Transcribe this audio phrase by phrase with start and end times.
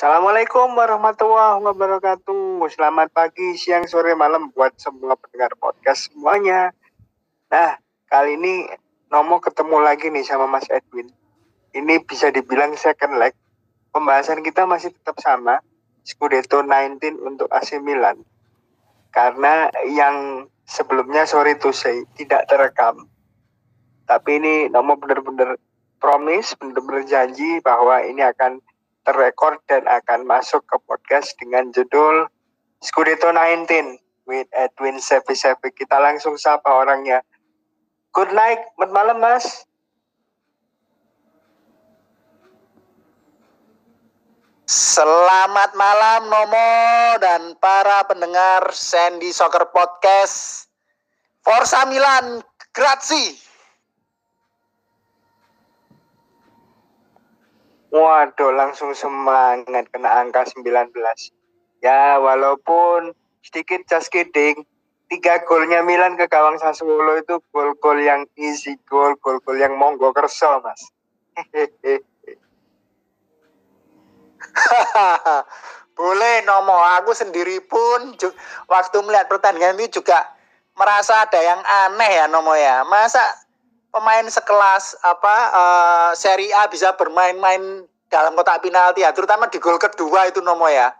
[0.00, 2.64] Assalamualaikum warahmatullahi wabarakatuh.
[2.72, 6.72] Selamat pagi, siang, sore, malam buat semua pendengar podcast semuanya.
[7.52, 7.76] Nah,
[8.08, 8.64] kali ini
[9.12, 11.12] Nomo ketemu lagi nih sama Mas Edwin.
[11.76, 13.36] Ini bisa dibilang second leg.
[13.92, 15.60] Pembahasan kita masih tetap sama.
[16.00, 18.24] Scudetto 19 untuk AC Milan.
[19.12, 23.04] Karena yang sebelumnya sorry to say tidak terekam.
[24.08, 25.60] Tapi ini Nomo benar-benar
[26.00, 28.64] promise, benar-benar janji bahwa ini akan
[29.04, 32.28] terrekord dan akan masuk ke podcast dengan judul
[32.80, 35.72] Scudetto 19 with Edwin Sepi Sepi.
[35.74, 37.24] Kita langsung sapa orangnya.
[38.14, 39.46] Good night, selamat malam mas.
[44.70, 46.70] Selamat malam Nomo
[47.18, 50.70] dan para pendengar Sandy Soccer Podcast.
[51.42, 52.38] Forza Milan,
[52.70, 53.49] grazie.
[57.90, 60.94] Waduh, langsung semangat kena angka 19.
[61.82, 63.10] Ya, walaupun
[63.42, 64.62] sedikit just kidding,
[65.10, 70.62] tiga golnya Milan ke gawang Sassuolo itu gol-gol yang easy gol, gol-gol yang monggo kerso,
[70.62, 70.78] Mas.
[75.98, 78.14] Boleh Nomo, aku sendiri pun
[78.70, 80.30] waktu melihat pertandingan ini juga
[80.78, 82.86] merasa ada yang aneh ya Nomo ya.
[82.86, 83.20] Masa
[83.90, 89.78] pemain sekelas apa uh, Serie A bisa bermain-main dalam kotak penalti ya, terutama di gol
[89.78, 90.90] kedua itu Nomo ya.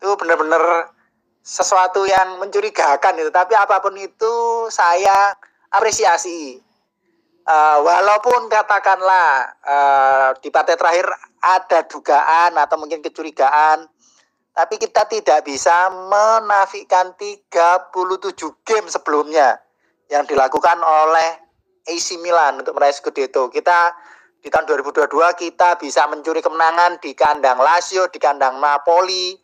[0.00, 0.92] Itu benar-benar
[1.44, 3.32] sesuatu yang mencurigakan itu.
[3.32, 4.34] Tapi apa pun itu
[4.68, 5.36] saya
[5.72, 6.60] apresiasi.
[7.44, 11.04] Uh, walaupun katakanlah uh, di partai terakhir
[11.44, 13.84] ada dugaan atau mungkin kecurigaan,
[14.56, 17.92] tapi kita tidak bisa menafikan 37
[18.64, 19.60] game sebelumnya
[20.08, 21.43] yang dilakukan oleh
[21.84, 23.52] AC Milan untuk meraih Scudetto.
[23.52, 23.92] Kita
[24.44, 25.08] di tahun 2022
[25.40, 29.36] kita bisa mencuri kemenangan di kandang Lazio, di kandang Napoli.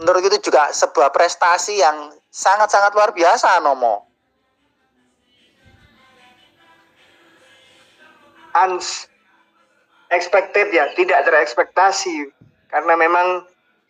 [0.00, 4.04] Menurut itu juga sebuah prestasi yang sangat-sangat luar biasa, Nomo.
[8.50, 9.08] Uns
[10.10, 12.28] expected ya, tidak terekspektasi.
[12.68, 13.46] Karena memang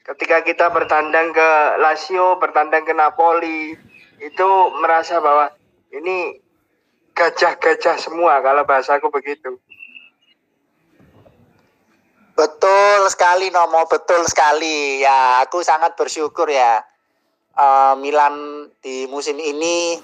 [0.06, 1.50] ketika kita bertandang ke
[1.82, 3.74] Lazio, bertandang ke Napoli,
[4.20, 4.48] itu
[4.78, 5.50] merasa bahwa
[5.91, 6.38] ini
[7.15, 9.59] gajah-gajah semua kalau bahasaku begitu.
[12.41, 15.04] Betul sekali Nomo, betul sekali.
[15.04, 16.81] Ya, aku sangat bersyukur ya.
[17.53, 20.00] Uh, Milan di musim ini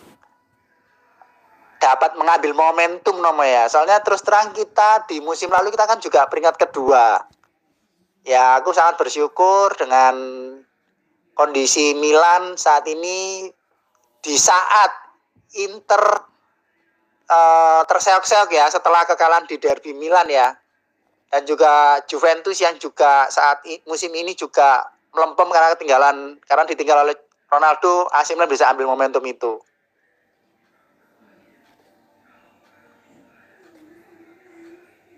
[1.81, 3.73] dapat mengambil momentum Nomo ya.
[3.73, 7.25] Soalnya terus terang kita di musim lalu kita kan juga peringkat kedua.
[8.27, 10.13] Ya, aku sangat bersyukur dengan
[11.33, 13.49] kondisi Milan saat ini
[14.21, 14.93] di saat
[15.57, 16.36] Inter
[17.31, 20.55] uh, terseok-seok ya setelah kekalahan di derby Milan ya.
[21.27, 26.17] Dan juga Juventus yang juga saat musim ini juga melempem karena ketinggalan
[26.47, 27.17] karena ditinggal oleh
[27.51, 29.59] Ronaldo, AC Milan bisa ambil momentum itu.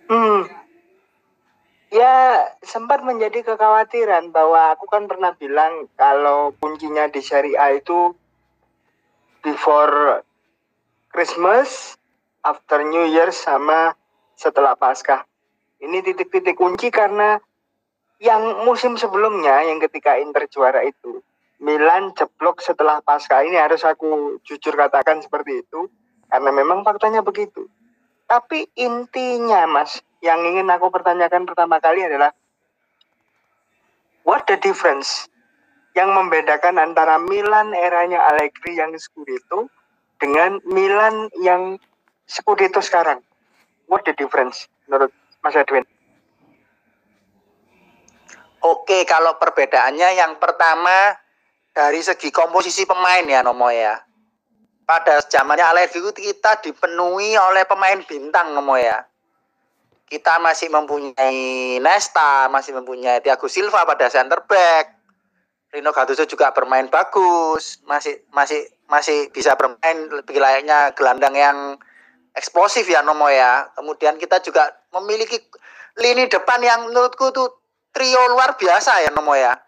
[0.09, 0.49] Hmm.
[1.93, 8.13] Ya, sempat menjadi kekhawatiran bahwa aku kan pernah bilang kalau kuncinya di Serie A itu
[9.45, 10.25] before
[11.13, 11.98] Christmas
[12.45, 13.95] after New Year sama
[14.39, 15.27] setelah Paskah.
[15.79, 17.39] Ini titik-titik kunci karena
[18.19, 21.23] yang musim sebelumnya yang ketika Inter juara itu
[21.59, 25.91] Milan jeblok setelah Paskah ini harus aku jujur katakan seperti itu
[26.31, 27.67] karena memang faktanya begitu.
[28.29, 32.31] Tapi intinya Mas, yang ingin aku pertanyakan pertama kali adalah
[34.23, 35.27] what the difference
[35.99, 39.67] yang membedakan antara Milan eranya Allegri yang Scudetto
[40.23, 41.81] dengan Milan yang
[42.29, 43.25] Scudetto sekarang?
[43.89, 45.09] What the difference menurut
[45.41, 45.89] Mas Edwin?
[48.61, 51.17] Oke, kalau perbedaannya yang pertama
[51.73, 53.97] dari segi komposisi pemain ya Nomo ya.
[54.85, 59.09] Pada zamannya Allegri kita dipenuhi oleh pemain bintang Nomo ya.
[60.09, 64.99] Kita masih mempunyai Nesta, masih mempunyai Thiago Silva pada center back.
[65.69, 71.57] Rino Gattuso juga bermain bagus, masih masih masih bisa bermain lebih layaknya gelandang yang
[72.39, 73.67] eksplosif ya Nomo ya.
[73.75, 75.43] Kemudian kita juga memiliki
[75.99, 77.51] lini depan yang menurutku tuh
[77.91, 79.59] trio luar biasa ya Nomo ya.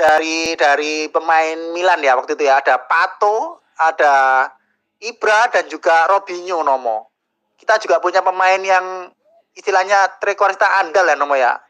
[0.00, 4.48] Dari dari pemain Milan ya waktu itu ya ada Pato, ada
[4.96, 7.12] Ibra dan juga Robinho Nomo.
[7.60, 9.12] Kita juga punya pemain yang
[9.52, 11.60] istilahnya trekorista andal ya Nomo ya.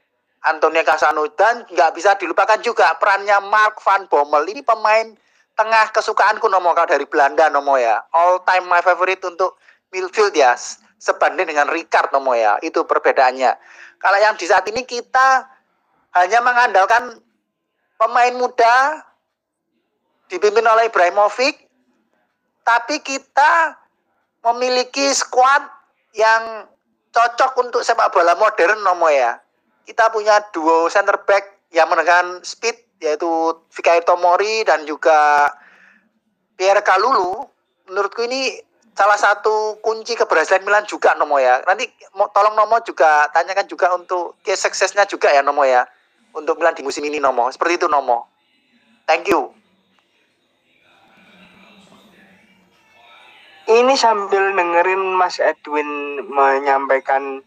[0.40, 4.48] Antonio Casano dan nggak bisa dilupakan juga perannya Mark van Bommel.
[4.48, 5.12] Ini pemain
[5.52, 8.00] tengah kesukaanku Nomo kalau dari Belanda Nomo ya.
[8.16, 10.54] All time my favorite untuk midfield ya
[11.00, 13.52] sebanding dengan Ricard Nomo ya itu perbedaannya.
[14.00, 15.44] Kalau yang di saat ini kita
[16.16, 17.20] hanya mengandalkan
[18.00, 19.04] pemain muda
[20.30, 21.68] dipimpin oleh Ibrahimovic
[22.64, 23.76] tapi kita
[24.46, 25.68] memiliki skuad
[26.16, 26.70] yang
[27.10, 29.36] cocok untuk sepak bola modern nomo ya.
[29.84, 33.26] Kita punya duo center back yang menekan speed yaitu
[33.72, 35.50] Fikayo Tomori dan juga
[36.54, 37.48] Pierre Kalulu.
[37.90, 38.60] Menurutku ini
[38.94, 41.62] salah satu kunci keberhasilan Milan juga Nomo ya.
[41.64, 41.88] Nanti
[42.34, 45.86] tolong Nomo juga tanyakan juga untuk case suksesnya juga ya Nomo ya.
[46.34, 47.50] Untuk Milan di musim ini Nomo.
[47.50, 48.28] Seperti itu Nomo.
[49.08, 49.50] Thank you.
[53.70, 55.86] Ini sambil dengerin Mas Edwin
[56.26, 57.38] menyampaikan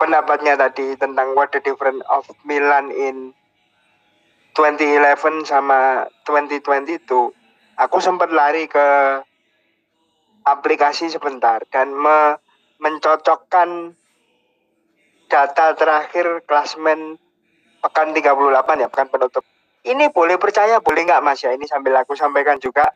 [0.00, 3.36] pendapatnya tadi tentang what the difference of Milan in
[4.56, 7.04] 2011 sama 2022
[7.76, 9.20] aku sempat lari ke
[10.42, 12.38] aplikasi sebentar dan me
[12.82, 13.94] mencocokkan
[15.30, 17.16] data terakhir klasmen
[17.78, 19.44] pekan 38 ya pekan penutup.
[19.82, 21.42] Ini boleh percaya boleh nggak mas?
[21.42, 22.86] Ya ini sambil aku sampaikan juga.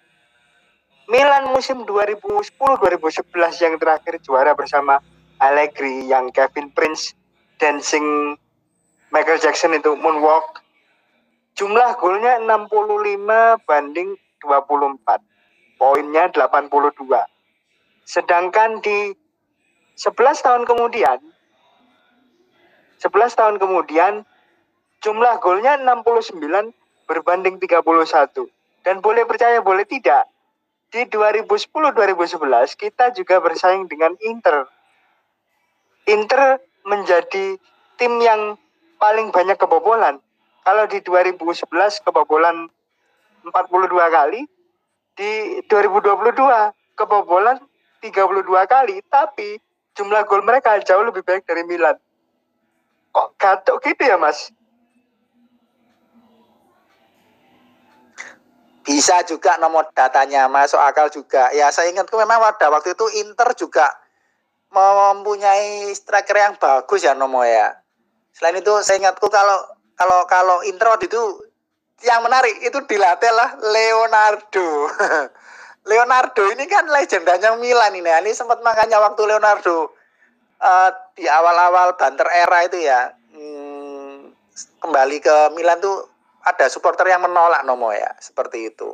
[1.07, 3.31] Milan musim 2010-2011
[3.63, 4.99] yang terakhir juara bersama
[5.39, 7.15] Allegri yang Kevin Prince
[7.63, 8.35] dancing
[9.15, 10.63] Michael Jackson itu moonwalk.
[11.55, 17.36] Jumlah golnya 65 banding 24 poinnya 82
[18.07, 19.13] Sedangkan di
[19.99, 21.19] 11 tahun kemudian
[23.03, 24.25] 11 tahun kemudian
[25.05, 26.73] jumlah golnya 69
[27.05, 28.49] berbanding 31.
[28.83, 30.31] Dan boleh percaya boleh tidak,
[30.95, 34.65] di 2010-2011 kita juga bersaing dengan Inter.
[36.07, 37.59] Inter menjadi
[37.99, 38.55] tim yang
[38.97, 40.23] paling banyak kebobolan.
[40.63, 42.71] Kalau di 2011 kebobolan
[43.47, 43.55] 42
[43.91, 44.47] kali,
[45.19, 47.59] di 2022 kebobolan
[48.01, 49.61] 32 kali, tapi
[49.97, 51.97] jumlah gol mereka jauh lebih baik dari Milan.
[53.17, 54.53] Kok gatuk gitu ya, Mas?
[58.87, 61.51] Bisa juga nomor datanya masuk akal juga.
[61.51, 63.91] Ya saya ingatku memang pada waktu itu Inter juga
[64.71, 67.75] mempunyai striker yang bagus ya Nomo ya.
[68.31, 69.59] Selain itu saya ingatku kalau
[69.99, 71.19] kalau kalau Inter waktu itu
[72.05, 74.69] yang menarik itu dilatih lah Leonardo.
[75.87, 78.11] Leonardo ini kan legendanya Milan ini.
[78.11, 79.95] Ini sempat makanya waktu Leonardo
[80.61, 84.35] uh, di awal-awal banter era itu ya hmm,
[84.83, 86.11] kembali ke Milan tuh
[86.47, 88.91] ada supporter yang menolak Nomo ya seperti itu.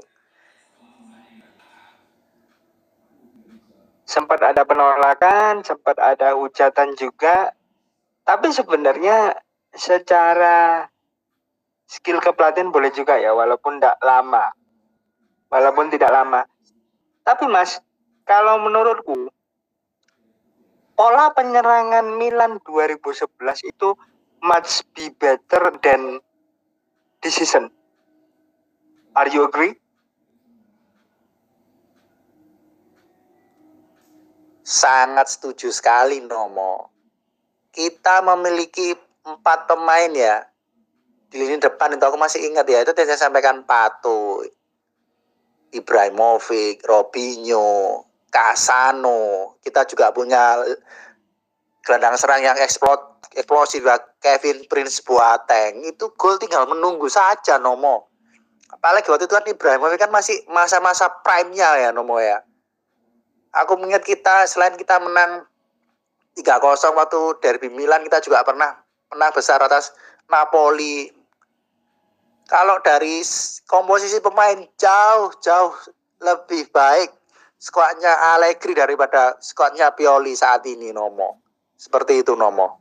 [4.04, 7.56] Sempat ada penolakan, sempat ada hujatan juga.
[8.28, 9.40] Tapi sebenarnya
[9.72, 10.84] secara
[11.88, 14.52] skill kepelatihan boleh juga ya, walaupun tidak lama.
[15.48, 16.44] Walaupun tidak lama.
[17.22, 17.78] Tapi Mas,
[18.26, 19.30] kalau menurutku
[20.98, 23.30] pola penyerangan Milan 2011
[23.66, 23.94] itu
[24.42, 26.18] much be better than
[27.22, 27.70] this season.
[29.14, 29.78] Are you agree?
[34.62, 36.90] Sangat setuju sekali Nomo.
[37.70, 40.42] Kita memiliki empat pemain ya
[41.32, 44.44] di lini depan itu aku masih ingat ya itu saya sampaikan Pato,
[45.72, 49.56] Ibrahimovic, Robinho, Casano.
[49.64, 50.60] Kita juga punya
[51.82, 53.82] gelandang serang yang eksplot, eksplosif
[54.20, 55.84] Kevin Prince Boateng.
[55.88, 58.12] Itu gol tinggal menunggu saja Nomo.
[58.72, 62.40] Apalagi waktu itu kan Ibrahimovic kan masih masa-masa prime-nya ya Nomo ya.
[63.52, 65.44] Aku mengingat kita selain kita menang
[66.40, 68.80] 3-0 waktu derby Milan kita juga pernah
[69.12, 69.92] menang besar atas
[70.32, 71.12] Napoli
[72.52, 73.24] kalau dari
[73.64, 75.72] komposisi pemain jauh-jauh
[76.20, 77.08] lebih baik
[77.56, 81.40] skuadnya Allegri daripada skuadnya Pioli saat ini Nomo.
[81.80, 82.76] Seperti itu Nomo.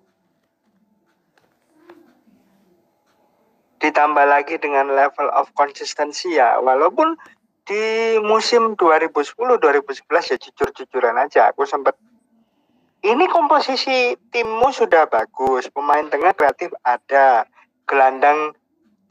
[3.79, 7.15] Ditambah lagi dengan level of konsistensi ya, walaupun
[7.63, 11.95] di musim 2010-2011 ya jujur-jujuran aja aku sempat
[13.01, 17.49] ini komposisi timmu sudah bagus, pemain tengah kreatif ada,
[17.89, 18.53] gelandang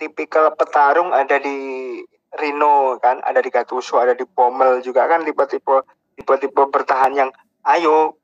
[0.00, 2.00] tipikal petarung ada di
[2.40, 5.85] Rino kan, ada di Gattuso, ada di Pommel juga kan tipe-tipe
[6.16, 7.30] tipe-tipe bertahan yang
[7.69, 8.16] ayo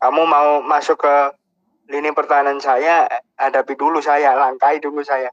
[0.00, 1.14] kamu mau masuk ke
[1.88, 5.32] lini pertahanan saya, hadapi dulu saya, langkai dulu saya.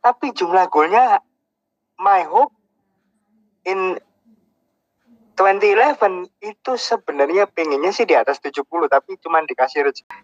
[0.00, 1.20] Tapi jumlah golnya
[2.00, 2.54] my hope
[3.68, 4.00] in
[5.36, 10.16] 2011 itu sebenarnya pengennya sih di atas 70 tapi cuma dikasih rezeki.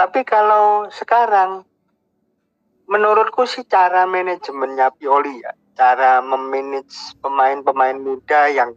[0.00, 1.68] Tapi kalau sekarang
[2.90, 8.74] menurutku sih cara manajemennya Pioli ya, cara memanage pemain-pemain muda yang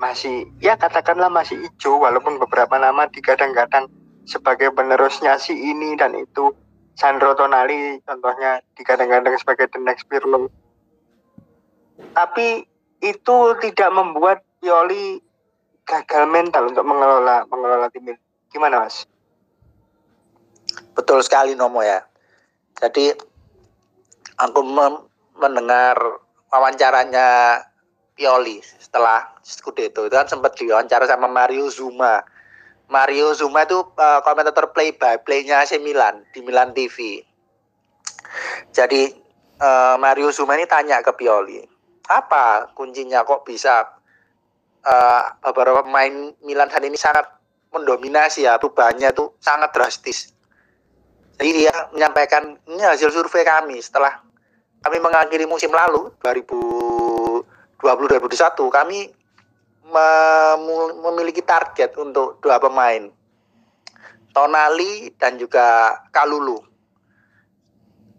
[0.00, 3.92] masih ya katakanlah masih hijau walaupun beberapa nama digadang-gadang
[4.24, 6.56] sebagai penerusnya si ini dan itu
[6.96, 10.48] Sandro Tonali contohnya digadang-gadang sebagai the next Pirlo.
[12.16, 12.64] Tapi
[13.04, 15.20] itu tidak membuat Pioli
[15.84, 18.16] gagal mental untuk mengelola mengelola tim.
[18.48, 19.04] Gimana Mas?
[20.96, 22.00] Betul sekali Nomo ya.
[22.80, 23.12] Jadi
[24.40, 24.60] aku
[25.36, 25.96] mendengar
[26.48, 27.60] wawancaranya
[28.16, 32.20] Pioli setelah Scudetto itu kan sempat diwawancara sama Mario Zuma
[32.90, 37.22] Mario Zuma itu uh, komentator play by playnya AC Milan di Milan TV.
[38.74, 39.14] Jadi
[39.62, 41.62] uh, Mario Zuma ini tanya ke Pioli,
[42.10, 43.86] apa kuncinya kok bisa
[44.82, 47.30] uh, beberapa pemain Milan saat ini sangat
[47.70, 50.34] mendominasi ya perubahannya itu sangat drastis.
[51.38, 54.18] Jadi dia menyampaikan ini hasil survei kami setelah
[54.80, 57.44] kami mengakhiri musim lalu 2020-2021
[58.72, 59.12] kami
[61.04, 63.10] memiliki target untuk dua pemain.
[64.30, 66.62] Tonali dan juga Kalulu.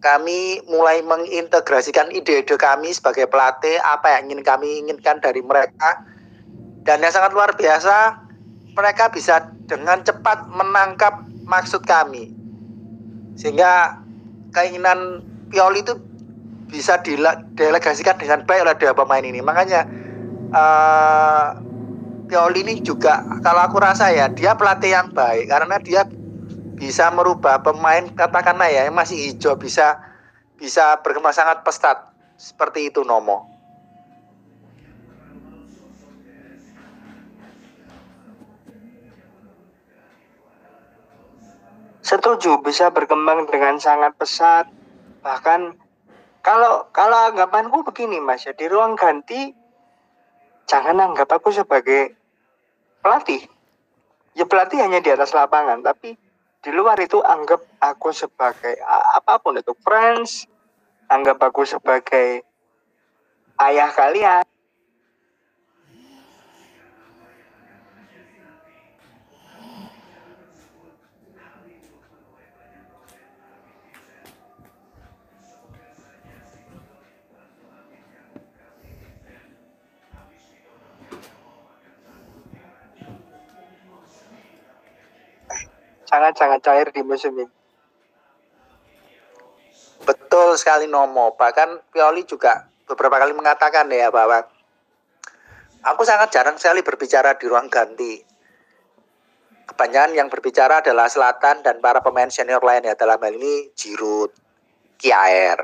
[0.02, 6.04] Kami mulai mengintegrasikan ide-ide kami sebagai pelatih apa yang ingin kami inginkan dari mereka.
[6.82, 8.18] Dan yang sangat luar biasa
[8.74, 12.34] mereka bisa dengan cepat menangkap maksud kami.
[13.38, 14.02] Sehingga
[14.52, 15.96] keinginan Pioli itu
[16.72, 19.44] bisa didelegasikan dengan baik oleh dua pemain ini.
[19.44, 19.84] Makanya
[20.56, 21.48] uh,
[22.32, 26.08] Pioli ini juga kalau aku rasa ya dia pelatih yang baik karena dia
[26.80, 30.00] bisa merubah pemain katakanlah ya yang masih hijau bisa
[30.56, 32.00] bisa berkembang sangat pesat.
[32.40, 33.52] Seperti itu Nomo.
[42.00, 44.72] Setuju bisa berkembang dengan sangat pesat.
[45.20, 45.81] Bahkan
[46.42, 49.54] kalau kalau anggapanku begini mas ya di ruang ganti
[50.72, 52.16] jangan anggap aku sebagai
[53.02, 53.44] pelatih.
[54.32, 56.16] Ya pelatih hanya di atas lapangan, tapi
[56.64, 58.80] di luar itu anggap aku sebagai
[59.18, 60.48] apa pun itu friends,
[61.12, 62.46] anggap aku sebagai
[63.60, 64.48] ayah kalian,
[86.12, 87.48] sangat-sangat cair di musim ini.
[90.04, 91.40] Betul sekali Nomo.
[91.40, 94.44] Bahkan Pioli juga beberapa kali mengatakan ya bahwa
[95.88, 98.20] aku sangat jarang sekali berbicara di ruang ganti.
[99.72, 104.36] Kebanyakan yang berbicara adalah Selatan dan para pemain senior lain ya dalam hal ini Giroud,
[105.00, 105.64] Kiaer.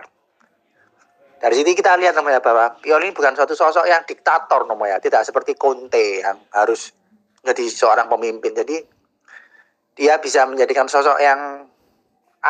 [1.37, 5.53] Dari sini kita lihat namanya bahwa Pioli bukan suatu sosok yang diktator namanya, tidak seperti
[5.53, 6.95] Conte yang harus
[7.43, 8.57] menjadi seorang pemimpin.
[8.57, 8.96] Jadi
[9.97, 11.65] dia bisa menjadikan sosok yang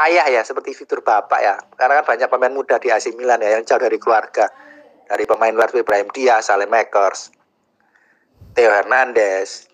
[0.06, 1.56] ayah ya seperti fitur bapak ya.
[1.80, 4.52] Karena kan banyak pemain muda di AC Milan ya yang jauh dari keluarga.
[5.08, 7.32] Dari pemain luar Ibrahim Diaz, Makers,
[8.52, 9.72] Theo Hernandez.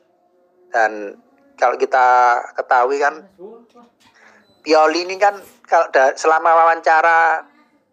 [0.70, 1.18] Dan
[1.58, 3.26] kalau kita ketahui kan
[4.64, 5.36] Pioli ini kan
[5.68, 7.44] kalau selama wawancara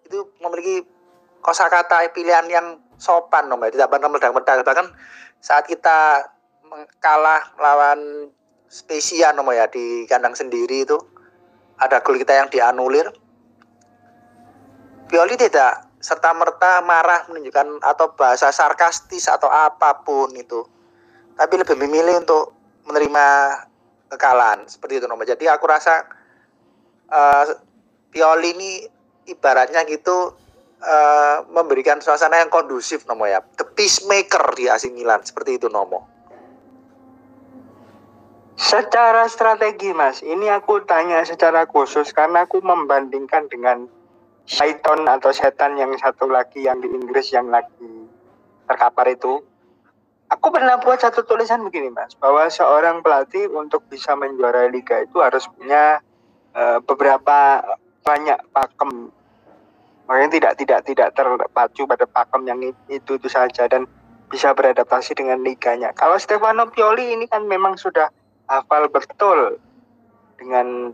[0.07, 0.87] itu memiliki
[1.43, 4.87] kosakata pilihan yang sopan nomor tidak pernah meledak-meledak bahkan
[5.43, 6.31] saat kita
[7.03, 8.31] kalah melawan
[8.71, 10.97] spesial nomor ya di kandang sendiri itu.
[11.83, 13.11] Ada gol kita yang dianulir.
[15.11, 20.63] Pioli tidak serta merta marah menunjukkan atau bahasa sarkastis atau apa pun itu.
[21.35, 22.55] Tapi lebih memilih untuk
[22.87, 23.27] menerima
[24.15, 24.71] kekalahan.
[24.71, 26.07] Seperti itu nomor jadi aku rasa
[27.11, 27.45] uh,
[28.11, 28.71] Pioli ini
[29.31, 30.35] ibaratnya gitu
[30.83, 33.43] uh, memberikan suasana yang kondusif nomor ya.
[33.59, 35.27] The peacemaker di AC Milan.
[35.27, 36.20] Seperti itu nomor
[38.61, 43.89] Secara strategi mas, ini aku tanya secara khusus karena aku membandingkan dengan
[44.45, 47.89] Python atau setan yang satu lagi yang di Inggris yang lagi
[48.69, 49.41] terkapar itu.
[50.29, 55.25] Aku pernah buat satu tulisan begini mas, bahwa seorang pelatih untuk bisa menjuarai liga itu
[55.25, 56.05] harus punya
[56.53, 57.65] uh, beberapa
[58.05, 59.09] banyak pakem.
[60.05, 62.61] Makanya tidak tidak tidak terpacu pada pakem yang
[62.93, 63.89] itu itu saja dan
[64.29, 65.97] bisa beradaptasi dengan liganya.
[65.97, 68.20] Kalau Stefano Pioli ini kan memang sudah
[68.51, 69.63] hafal betul
[70.35, 70.91] dengan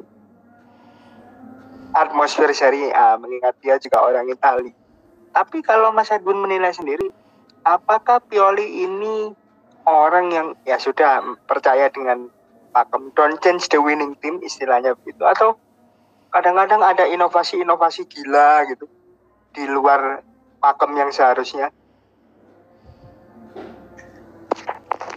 [1.97, 2.53] atmosfer
[2.93, 4.77] A mengingat dia juga orang Itali.
[5.33, 7.09] Tapi kalau Mas Edwin menilai sendiri,
[7.65, 9.33] apakah Pioli ini
[9.89, 12.29] orang yang ya sudah percaya dengan
[12.77, 15.57] pakem don't change the winning team istilahnya begitu atau
[16.29, 18.85] kadang-kadang ada inovasi-inovasi gila gitu
[19.57, 20.21] di luar
[20.61, 21.73] pakem yang seharusnya?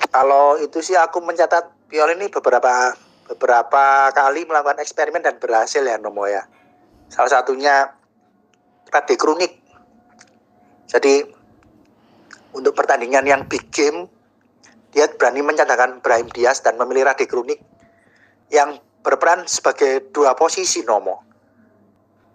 [0.10, 2.93] Kalau itu sih aku mencatat Pioli ini beberapa
[3.25, 6.46] beberapa kali melakukan eksperimen dan berhasil ya Nomo ya.
[7.10, 7.89] Salah satunya
[8.93, 9.58] Rade Kronik.
[10.86, 11.25] Jadi
[12.53, 14.05] untuk pertandingan yang big game
[14.93, 17.58] dia berani mencadangkan Brahim Diaz dan memilih Rade Kronik
[18.53, 21.25] yang berperan sebagai dua posisi Nomo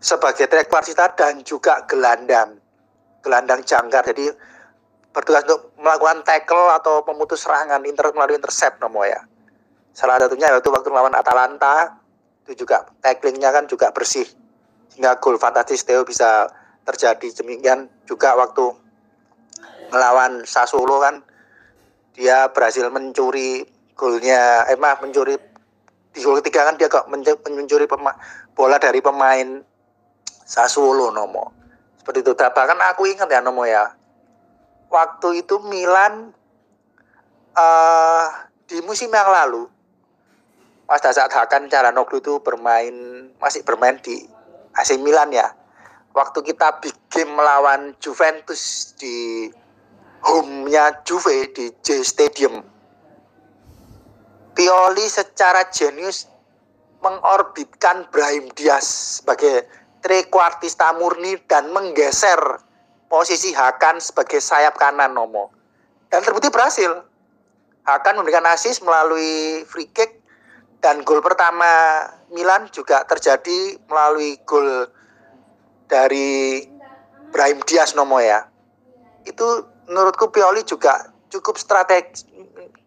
[0.02, 2.60] sebagai track warsita dan juga gelandang
[3.24, 4.36] gelandang jangkar jadi
[5.16, 9.22] bertugas untuk melakukan tackle atau pemutus serangan inter melalui intercept Nomo ya
[9.94, 12.02] salah satunya yaitu waktu melawan Atalanta
[12.44, 14.26] itu juga tacklingnya kan juga bersih.
[14.92, 16.50] Sehingga gol fantastis Theo bisa
[16.84, 17.30] terjadi.
[17.40, 18.74] Demikian juga waktu
[19.88, 21.22] melawan Sassuolo kan
[22.12, 25.38] dia berhasil mencuri golnya eh mah mencuri
[26.14, 28.14] di gol ketiga kan dia kok mencuri pema,
[28.54, 29.62] bola dari pemain
[30.44, 31.54] Sassuolo Nomo.
[32.02, 32.32] Seperti itu.
[32.36, 33.88] Bahkan aku ingat ya Nomo ya.
[34.92, 36.30] Waktu itu Milan
[37.56, 38.26] uh,
[38.68, 39.66] di musim yang lalu
[40.84, 42.94] pada saat Hakan Calhanoglu itu bermain
[43.40, 44.28] masih bermain di
[44.76, 45.48] AC Milan ya
[46.14, 49.50] waktu kita bikin melawan Juventus di
[50.24, 52.64] home-nya Juve di J Stadium.
[54.54, 56.30] Pioli secara jenius
[57.02, 59.66] mengorbitkan Brahim Diaz sebagai
[60.00, 62.38] trequartista murni dan menggeser
[63.10, 65.50] posisi Hakan sebagai sayap kanan Nomo.
[66.08, 67.04] Dan terbukti berhasil.
[67.84, 70.23] Hakan memberikan asis melalui free kick
[70.84, 74.84] dan gol pertama Milan juga terjadi melalui gol
[75.88, 76.60] dari
[77.32, 78.44] Brahim Diaz Nomo ya.
[79.24, 82.28] Itu menurutku Pioli juga cukup strategi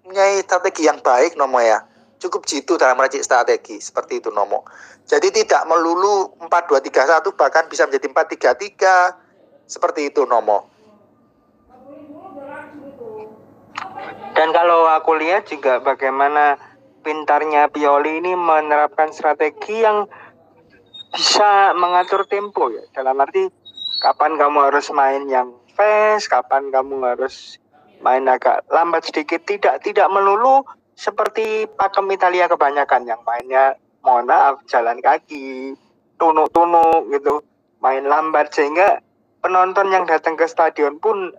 [0.06, 1.82] punya strategi yang baik Nomo ya.
[2.22, 4.62] Cukup jitu dalam meracik strategi seperti itu Nomo.
[5.10, 8.14] Jadi tidak melulu 4-2-3-1 bahkan bisa menjadi
[8.54, 10.70] 4-3-3 seperti itu Nomo.
[14.38, 16.62] Dan kalau aku lihat juga bagaimana
[17.08, 20.12] pintarnya Pioli ini menerapkan strategi yang
[21.16, 23.48] bisa mengatur tempo ya dalam arti
[24.04, 27.56] kapan kamu harus main yang fast, kapan kamu harus
[28.04, 29.40] main agak lambat sedikit.
[29.48, 30.68] Tidak tidak melulu
[31.00, 35.80] seperti pakem Italia kebanyakan yang mainnya mohon maaf jalan kaki,
[36.20, 37.40] tunuk-tunuk gitu,
[37.80, 39.00] main lambat sehingga
[39.40, 41.32] penonton yang datang ke stadion pun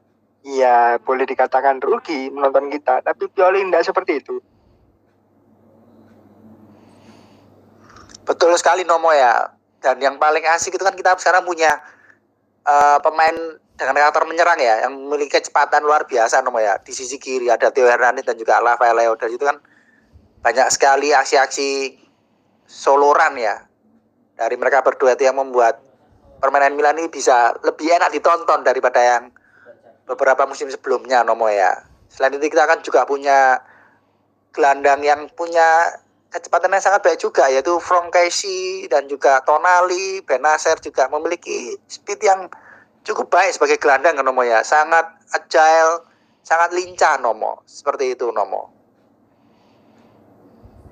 [0.49, 3.05] ya boleh dikatakan rugi menonton kita.
[3.05, 4.41] Tapi Pioli tidak seperti itu.
[8.29, 9.49] Betul sekali Nomo ya.
[9.81, 11.81] Dan yang paling asik itu kan kita sekarang punya
[12.69, 13.33] uh, pemain
[13.79, 16.77] dengan karakter menyerang ya yang memiliki kecepatan luar biasa nomor ya.
[16.83, 19.57] Di sisi kiri ada Theo Hernandez dan juga Rafael Leo dan itu kan
[20.45, 21.97] banyak sekali aksi-aksi
[22.69, 23.65] soloran ya
[24.37, 25.81] dari mereka berdua itu yang membuat
[26.39, 29.33] permainan Milan ini bisa lebih enak ditonton daripada yang
[30.05, 31.75] beberapa musim sebelumnya Nomo ya.
[32.13, 33.63] Selain itu kita kan juga punya
[34.53, 35.97] gelandang yang punya
[36.29, 42.21] kecepatan yang sangat baik juga yaitu Frank Casey dan juga Tonali Benacer juga memiliki speed
[42.21, 42.53] yang
[43.05, 44.61] cukup baik sebagai gelandang Nomo ya.
[44.61, 46.05] Sangat agile
[46.45, 47.65] sangat lincah Nomo.
[47.65, 48.73] Seperti itu Nomo.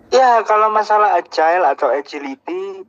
[0.08, 2.86] Ya kalau masalah agile atau agility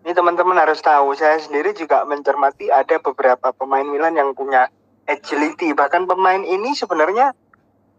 [0.00, 4.70] ini teman-teman harus tahu saya sendiri juga mencermati ada beberapa pemain Milan yang punya
[5.04, 5.76] agility.
[5.76, 7.36] Bahkan pemain ini sebenarnya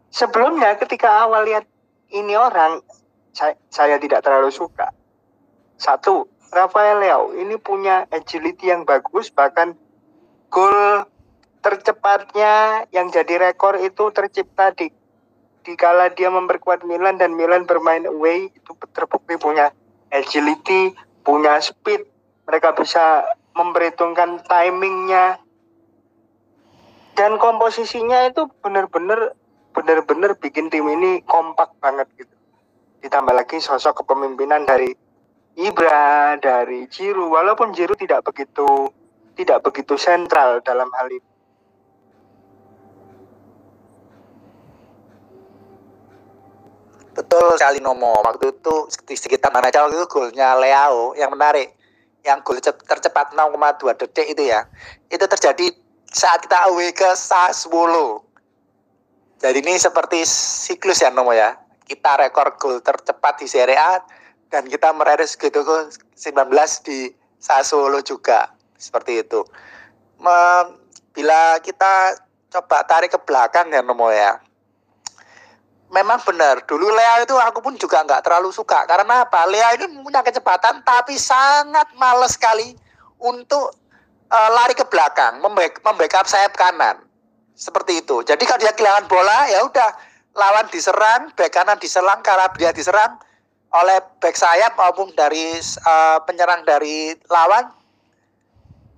[0.09, 1.67] sebelumnya ketika awal lihat
[2.09, 2.81] ini orang
[3.31, 4.91] saya, saya tidak terlalu suka.
[5.79, 9.73] Satu Rafael Leo ini punya agility yang bagus bahkan
[10.51, 11.07] gol
[11.63, 14.91] tercepatnya yang jadi rekor itu tercipta di
[15.61, 19.69] di kala dia memperkuat Milan dan Milan bermain away itu terbukti punya
[20.09, 20.91] agility,
[21.21, 22.03] punya speed,
[22.49, 25.39] mereka bisa memperhitungkan timingnya.
[27.13, 29.37] Dan komposisinya itu benar-benar
[29.71, 32.30] benar-benar bikin tim ini kompak banget gitu.
[33.01, 34.93] Ditambah lagi sosok kepemimpinan dari
[35.57, 38.87] Ibra, dari Jiru, walaupun Jiru tidak begitu
[39.35, 41.31] tidak begitu sentral dalam hal ini.
[47.11, 48.23] Betul sekali Nomo.
[48.23, 51.75] Waktu itu sekitar mana waktu itu golnya Leo yang menarik.
[52.21, 54.63] Yang gol tercepat 0,2 detik itu ya.
[55.09, 55.73] Itu terjadi
[56.07, 58.23] saat kita away ke Sassuolo.
[59.41, 61.57] Jadi ini seperti siklus ya Nomo ya.
[61.91, 63.99] Kita rekor gol tercepat di Serie A
[64.47, 66.47] dan kita meraih segitu ke 19
[66.87, 68.47] di Sassuolo juga
[68.79, 69.43] seperti itu.
[71.11, 72.15] bila kita
[72.47, 74.39] coba tarik ke belakang ya Nomo ya.
[75.91, 78.87] Memang benar, dulu Lea itu aku pun juga nggak terlalu suka.
[78.87, 79.43] Karena apa?
[79.51, 82.71] Lea ini punya kecepatan tapi sangat males sekali
[83.19, 83.75] untuk
[84.31, 87.03] uh, lari ke belakang, membackup sayap kanan.
[87.59, 88.23] Seperti itu.
[88.23, 89.89] Jadi kalau dia kehilangan bola, ya udah
[90.35, 92.23] lawan diserang, back kanan diserang,
[92.55, 93.19] dia diserang
[93.71, 95.55] oleh back sayap maupun dari
[95.87, 97.71] uh, penyerang dari lawan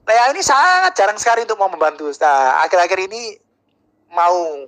[0.04, 2.12] Lea ini sangat jarang sekali untuk mau membantu.
[2.20, 3.40] Nah, akhir-akhir ini
[4.12, 4.68] mau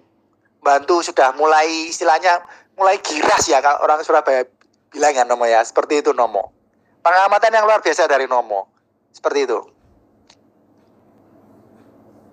[0.63, 2.39] bantu sudah mulai istilahnya
[2.79, 4.47] mulai giras ya kalau orang Surabaya
[4.95, 5.59] bilang ya Nomo ya.
[5.59, 6.55] Seperti itu Nomo.
[7.03, 8.71] Pengamatan yang luar biasa dari Nomo.
[9.11, 9.59] Seperti itu.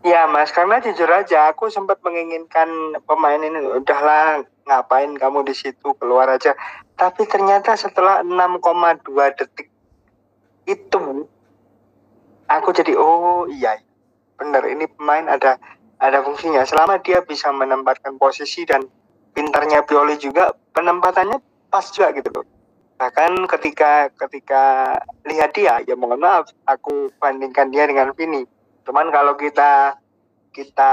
[0.03, 5.95] Ya mas, karena jujur aja aku sempat menginginkan pemain ini udahlah ngapain kamu di situ
[5.95, 6.59] keluar aja.
[6.99, 9.07] Tapi ternyata setelah 6,2
[9.39, 9.71] detik
[10.67, 11.27] itu
[12.51, 13.79] aku jadi oh iya
[14.35, 15.63] bener ini pemain ada
[16.03, 16.67] ada fungsinya.
[16.67, 18.83] Selama dia bisa menempatkan posisi dan
[19.39, 21.39] pintarnya Pioli juga penempatannya
[21.71, 22.47] pas juga gitu loh.
[22.99, 24.99] Bahkan ketika ketika
[25.31, 28.43] lihat dia ya mohon maaf aku bandingkan dia dengan Vini
[28.83, 29.97] cuman kalau kita
[30.53, 30.93] kita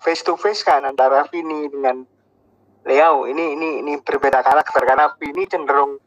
[0.00, 2.06] face to face kan antara Vini dengan
[2.84, 5.98] Leo ini ini ini berbeda karakter karena Vini cenderung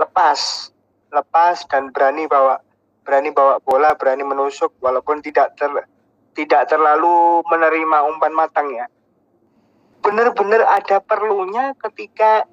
[0.00, 0.72] lepas
[1.12, 2.56] lepas dan berani bawa
[3.04, 5.70] berani bawa bola berani menusuk walaupun tidak ter
[6.34, 8.86] tidak terlalu menerima umpan matang ya.
[10.00, 12.48] Benar-benar ada perlunya ketika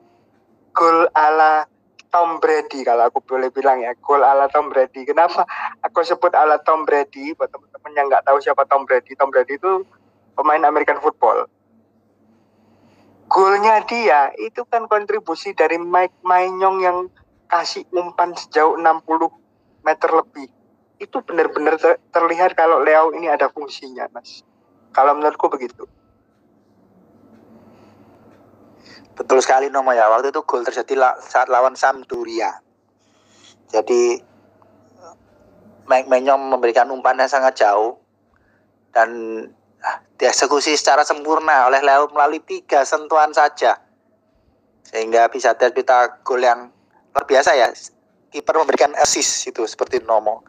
[0.75, 1.69] gol ala
[2.07, 5.03] Tom Brady kalau aku boleh bilang ya gol ala Tom Brady.
[5.03, 5.43] Kenapa
[5.83, 7.35] aku sebut ala Tom Brady?
[7.35, 9.83] Buat teman-teman yang nggak tahu siapa Tom Brady Tom Brady itu
[10.33, 11.47] pemain American football.
[13.27, 16.97] Golnya dia itu kan kontribusi dari Mike Maignan yang
[17.51, 20.47] kasih umpan sejauh 60 meter lebih.
[20.97, 24.47] Itu benar-benar ter terlihat kalau Leo ini ada fungsinya mas.
[24.95, 25.85] Kalau menurutku begitu
[29.17, 30.07] Betul sekali Nomo ya.
[30.09, 32.61] Waktu itu gol terjadi saat lawan Sampdoria.
[33.67, 34.21] Jadi
[35.87, 37.95] Menyom memberikan umpannya sangat jauh
[38.91, 39.07] dan
[39.79, 43.79] ah, dieksekusi secara sempurna oleh Leo melalui tiga sentuhan saja
[44.83, 46.67] sehingga bisa tercipta gol yang
[47.15, 47.71] luar biasa ya.
[48.27, 50.43] Kiper memberikan assist itu seperti Nomo.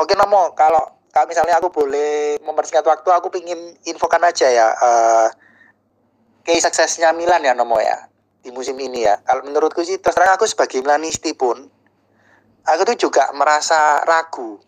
[0.00, 0.80] Oke Nomo, kalau
[1.12, 4.72] kalau misalnya aku boleh mempersingkat waktu, aku ingin infokan aja ya.
[4.80, 5.28] Uh,
[6.44, 8.06] case suksesnya Milan ya Nomo ya
[8.44, 9.16] di musim ini ya.
[9.24, 11.64] Kalau menurutku sih terus terang aku sebagai Milanisti pun
[12.68, 14.60] aku tuh juga merasa ragu.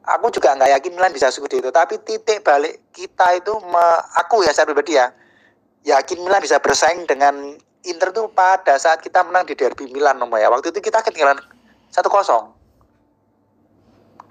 [0.00, 1.68] Aku juga nggak yakin Milan bisa seperti itu.
[1.68, 5.12] Tapi titik balik kita itu me, aku ya saya pribadi ya
[5.84, 10.40] yakin Milan bisa bersaing dengan Inter tuh pada saat kita menang di derby Milan Nomo
[10.40, 10.48] ya.
[10.48, 11.40] Waktu itu kita ketinggalan
[11.92, 12.52] satu kosong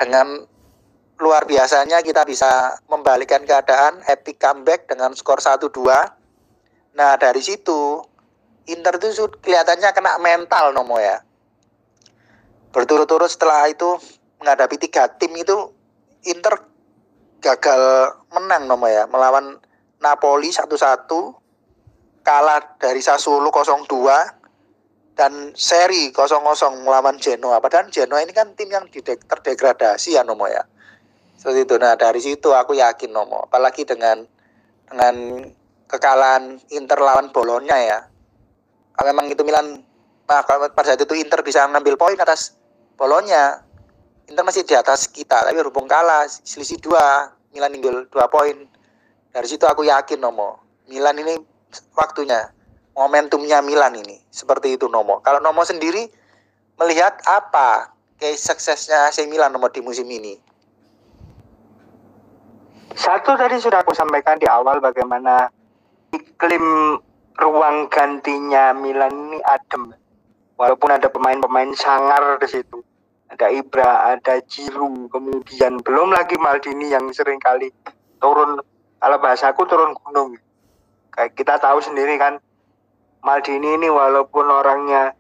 [0.02, 0.46] dengan
[1.20, 5.68] luar biasanya kita bisa membalikkan keadaan epic comeback dengan skor 1-2
[6.96, 8.02] Nah dari situ
[8.70, 9.10] Inter itu
[9.42, 11.22] kelihatannya kena mental Nomo ya.
[12.70, 13.98] Berturut-turut setelah itu
[14.38, 15.74] menghadapi tiga tim itu
[16.30, 16.70] Inter
[17.42, 19.58] gagal menang Nomo ya melawan
[20.00, 20.70] Napoli 1-1
[22.22, 23.90] kalah dari Sassuolo 0-2
[25.18, 27.60] dan seri 0-0 melawan Genoa.
[27.60, 28.88] Padahal Genoa ini kan tim yang
[29.28, 30.64] terdegradasi ya Nomo ya.
[31.36, 31.76] Seperti itu.
[31.76, 33.50] Nah dari situ aku yakin Nomo.
[33.50, 34.24] Apalagi dengan
[34.88, 35.16] dengan
[35.90, 38.00] kekalahan Inter lawan Bolonya ya.
[38.94, 39.82] Kalau memang itu Milan,
[40.30, 42.54] nah kalau pada saat itu Inter bisa mengambil poin atas
[42.94, 43.66] Bolonya,
[44.30, 48.70] Inter masih di atas kita, tapi berhubung kalah, selisih dua, Milan tinggal dua poin.
[49.34, 51.42] Dari situ aku yakin Nomo, Milan ini
[51.98, 52.54] waktunya,
[52.94, 55.26] momentumnya Milan ini, seperti itu Nomo.
[55.26, 56.06] Kalau Nomo sendiri
[56.78, 60.38] melihat apa case suksesnya AC Milan Nomo di musim ini?
[63.00, 65.48] Satu tadi sudah aku sampaikan di awal bagaimana
[66.14, 66.98] iklim
[67.40, 69.96] ruang gantinya Milan ini adem.
[70.60, 72.84] Walaupun ada pemain-pemain sangar di situ.
[73.30, 77.70] Ada Ibra, ada Jiru, kemudian belum lagi Maldini yang sering kali
[78.18, 78.58] turun,
[78.98, 80.34] kalau bahasaku turun gunung.
[81.14, 82.42] Kayak kita tahu sendiri kan,
[83.22, 85.14] Maldini ini walaupun orangnya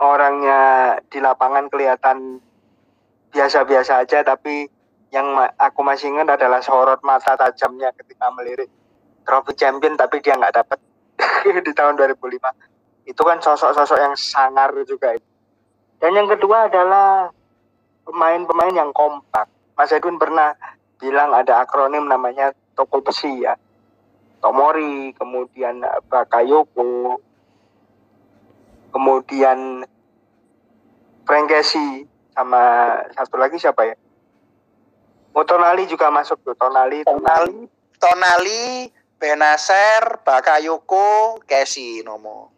[0.00, 2.40] orangnya di lapangan kelihatan
[3.34, 4.70] biasa-biasa aja, tapi
[5.10, 8.70] yang aku masih ingat adalah sorot mata tajamnya ketika melirik
[9.24, 10.78] trofi champion tapi dia nggak dapat
[11.66, 15.16] di tahun 2005 itu kan sosok-sosok yang sangar juga.
[15.16, 15.30] Itu
[16.00, 17.28] dan yang kedua adalah
[18.08, 19.46] pemain-pemain yang kompak.
[19.76, 20.56] Mas Edwin pernah
[20.96, 23.52] bilang ada akronim namanya toko besi ya.
[24.40, 27.20] Tomori kemudian Bakayoko
[28.96, 29.84] kemudian
[31.28, 33.94] Frankesi sama satu lagi siapa ya?
[35.36, 37.04] Oh, Tonali juga masuk tuh Tonali.
[37.04, 37.68] Tonali.
[38.00, 38.88] Tonali
[39.20, 42.56] Benaser, Bakayoko, Kesi Nomo.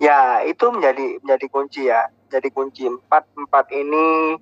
[0.00, 2.08] Ya, itu menjadi menjadi kunci ya.
[2.32, 4.40] Jadi kunci empat empat ini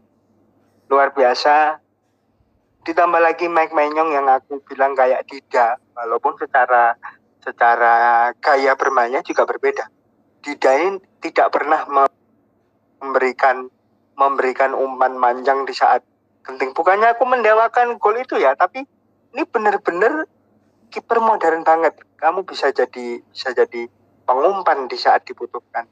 [0.86, 1.82] luar biasa.
[2.86, 6.94] Ditambah lagi Mike Menyong yang aku bilang kayak Dida, walaupun secara
[7.42, 9.90] secara gaya bermainnya juga berbeda.
[10.46, 11.82] Dida ini tidak pernah
[13.02, 13.66] memberikan
[14.14, 16.06] memberikan umpan manjang di saat
[16.42, 18.82] genting bukannya aku mendewakan gol itu ya tapi
[19.32, 20.26] ini benar-benar
[20.92, 21.96] kiper modern banget.
[22.20, 23.88] Kamu bisa jadi bisa jadi
[24.28, 25.88] pengumpan di saat dibutuhkan.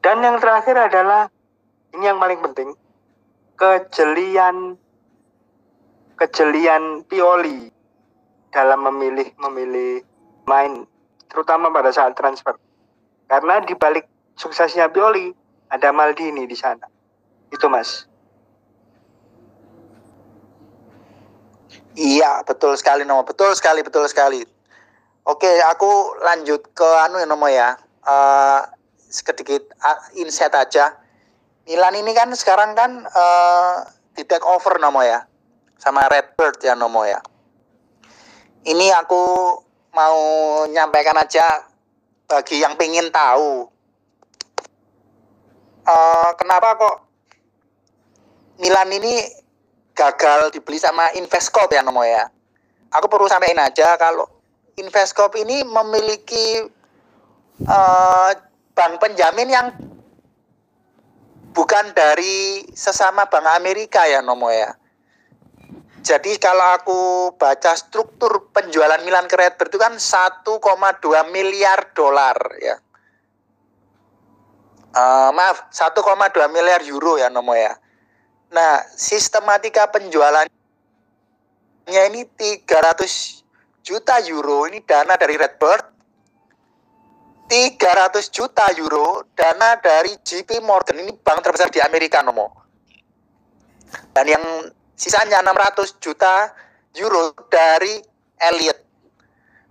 [0.00, 1.28] Dan yang terakhir adalah
[1.92, 2.72] ini yang paling penting
[3.60, 4.80] kejelian
[6.16, 7.68] kejelian Pioli
[8.50, 10.02] dalam memilih memilih
[10.48, 10.88] main
[11.30, 12.58] terutama pada saat transfer.
[13.30, 15.30] Karena di balik suksesnya Pioli
[15.70, 16.90] ada Maldini di sana.
[17.54, 18.09] Itu mas
[21.98, 23.26] Iya, betul sekali Nomo.
[23.26, 24.46] Betul sekali, betul sekali.
[25.26, 27.74] Oke, aku lanjut ke anu ya Nomo ya.
[28.06, 28.62] Uh,
[29.10, 30.94] sedikit uh, insight aja.
[31.66, 35.26] Milan ini kan sekarang kan uh, di take over Nomo ya.
[35.82, 37.18] Sama Redbird ya Nomo ya.
[38.62, 39.22] Ini aku
[39.90, 40.20] mau
[40.70, 41.66] nyampaikan aja
[42.30, 43.66] bagi yang pengen tahu.
[45.90, 46.96] Uh, kenapa kok
[48.62, 49.26] Milan ini
[49.94, 52.28] gagal dibeli sama Investcorp ya Nomo ya.
[52.90, 54.26] Aku perlu sampaikan aja kalau
[54.78, 56.66] Investcorp ini memiliki
[57.68, 58.30] uh,
[58.74, 59.66] bank penjamin yang
[61.52, 64.74] bukan dari sesama bank Amerika ya Nomo ya.
[66.00, 67.00] Jadi kalau aku
[67.36, 70.48] baca struktur penjualan Milan ke Redbird itu kan 1,2
[71.28, 72.80] miliar dolar ya.
[74.90, 76.00] Uh, maaf, 1,2
[76.50, 77.76] miliar euro ya Nomo ya.
[78.50, 80.50] Nah, sistematika penjualannya
[82.10, 83.46] ini 300
[83.86, 84.66] juta euro.
[84.66, 85.86] Ini dana dari Redbird.
[87.50, 91.02] 300 juta euro dana dari JP Morgan.
[91.02, 92.54] Ini bank terbesar di Amerika nomo.
[94.14, 94.44] Dan yang
[94.94, 96.54] sisanya 600 juta
[96.94, 97.98] euro dari
[98.40, 98.78] Elliot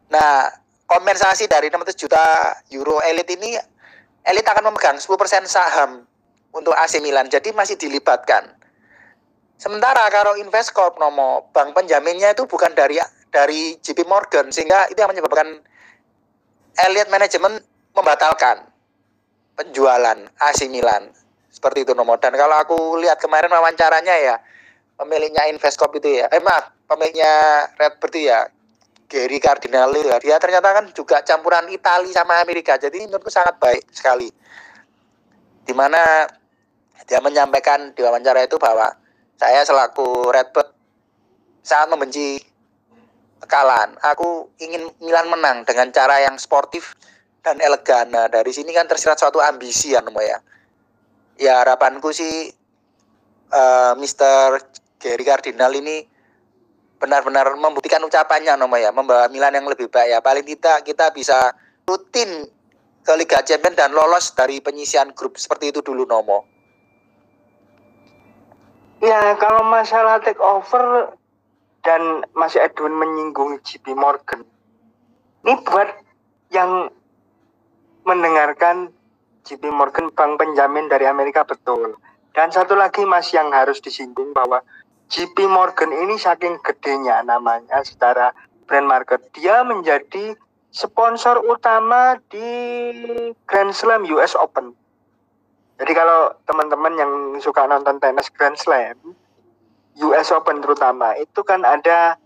[0.10, 0.50] nah
[0.90, 2.22] kompensasi dari 600 juta
[2.74, 3.54] euro Elliot ini
[4.26, 5.06] Elliot akan memegang 10%
[5.46, 6.04] saham
[6.50, 7.30] untuk AC Milan.
[7.30, 8.59] Jadi masih dilibatkan
[9.60, 12.96] Sementara kalau Investcorp nomo bank penjaminnya itu bukan dari
[13.28, 15.60] dari JP Morgan sehingga itu yang menyebabkan
[16.80, 17.60] Elliott Management
[17.92, 18.64] membatalkan
[19.60, 21.12] penjualan AC Milan.
[21.52, 22.16] Seperti itu nomo.
[22.16, 24.40] Dan kalau aku lihat kemarin wawancaranya ya
[24.96, 28.48] pemiliknya Investcorp itu ya eh maaf pemiliknya Redbird itu ya
[29.12, 32.80] Gary Cardinale ya dia ternyata kan juga campuran Italia sama Amerika.
[32.80, 34.32] Jadi menurutku sangat baik sekali.
[35.68, 36.32] Di mana
[37.04, 38.99] dia menyampaikan di wawancara itu bahwa
[39.40, 40.76] saya selaku Redbird
[41.64, 42.44] sangat membenci
[43.40, 43.96] kekalahan.
[44.04, 46.94] Aku ingin Milan menang dengan cara yang sportif
[47.40, 48.12] dan elegan.
[48.12, 50.44] Nah, dari sini kan tersirat suatu ambisi ya, Nomo ya.
[51.40, 52.52] Ya harapanku sih
[53.56, 54.60] uh, eh, Mr.
[55.00, 56.04] Gary Cardinal ini
[57.00, 60.20] benar-benar membuktikan ucapannya Nomo ya, membawa Milan yang lebih baik ya.
[60.20, 61.56] Paling tidak kita bisa
[61.88, 62.44] rutin
[63.08, 66.59] ke Liga Champions dan lolos dari penyisian grup seperti itu dulu Nomo.
[69.00, 71.16] Ya, kalau masalah take over
[71.88, 74.44] dan Mas Edwin menyinggung JP Morgan,
[75.48, 75.88] ini buat
[76.52, 76.92] yang
[78.04, 78.92] mendengarkan
[79.48, 81.96] JP Morgan bank penjamin dari Amerika betul.
[82.36, 84.60] Dan satu lagi Mas yang harus disinggung bahwa
[85.08, 88.36] JP Morgan ini saking gedenya namanya secara
[88.68, 90.36] brand market, dia menjadi
[90.76, 92.52] sponsor utama di
[93.48, 94.76] Grand Slam US Open.
[95.80, 99.16] Jadi kalau teman-teman yang suka nonton tenis Grand Slam,
[100.04, 102.20] US Open terutama, itu kan ada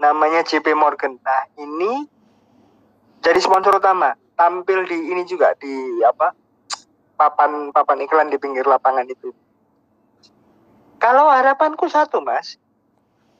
[0.00, 1.20] namanya JP Morgan.
[1.20, 2.08] Nah, ini
[3.20, 4.16] jadi sponsor utama.
[4.36, 6.32] Tampil di ini juga di apa?
[7.16, 9.32] papan papan iklan di pinggir lapangan itu.
[11.00, 12.60] Kalau harapanku satu, Mas.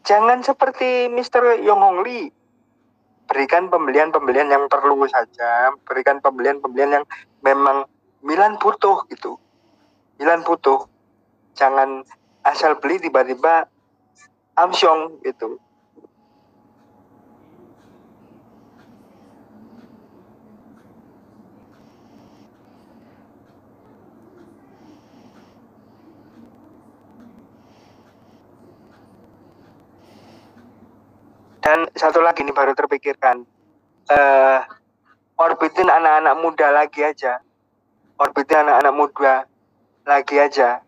[0.07, 1.61] Jangan seperti Mr.
[1.61, 2.33] Yong Hong Lee.
[3.27, 7.07] Berikan pembelian-pembelian yang perlu saja, berikan pembelian-pembelian yang
[7.42, 7.85] memang
[8.23, 9.37] Milan butuh gitu.
[10.16, 10.88] Milan butuh
[11.52, 12.00] jangan
[12.40, 13.68] asal beli tiba-tiba
[14.57, 15.61] Amsyong gitu.
[31.61, 33.44] Dan satu lagi nih baru terpikirkan
[34.09, 34.61] uh,
[35.37, 37.42] orbitin anak-anak muda lagi aja.
[38.16, 39.35] Orbitin anak-anak muda
[40.07, 40.87] lagi aja.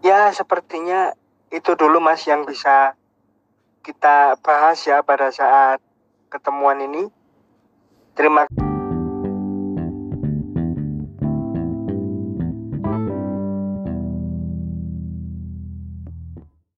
[0.00, 1.16] Ya sepertinya
[1.48, 2.92] itu dulu mas yang bisa
[3.80, 5.80] kita bahas ya pada saat
[6.28, 7.08] ketemuan ini.
[8.16, 8.59] Terima kasih